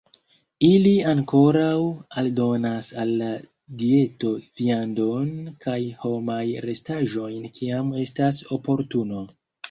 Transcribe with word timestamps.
Ili 0.67 0.91
ankaŭ 1.09 1.41
aldonas 2.21 2.87
al 3.03 3.11
la 3.19 3.27
dieto 3.81 4.31
viandon 4.61 5.27
kaj 5.65 5.75
homaj 6.05 6.39
restaĵojn 6.65 7.45
kiam 7.59 7.93
estas 8.05 8.41
oportuno. 8.59 9.21